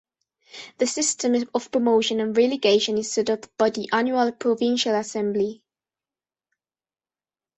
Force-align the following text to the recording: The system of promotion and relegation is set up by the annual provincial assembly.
The 0.79 0.87
system 0.87 1.35
of 1.53 1.71
promotion 1.71 2.21
and 2.21 2.35
relegation 2.35 2.97
is 2.97 3.11
set 3.11 3.29
up 3.29 3.45
by 3.55 3.69
the 3.69 3.87
annual 3.93 4.31
provincial 4.31 4.95
assembly. 4.95 5.61